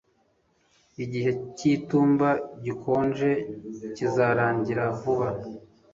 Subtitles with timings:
[1.03, 2.29] Igihe cyitumba
[2.63, 3.29] gikonje
[3.95, 5.27] kizarangira vuba